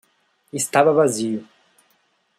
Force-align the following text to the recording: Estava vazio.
Estava 0.51 0.91
vazio. 0.99 1.47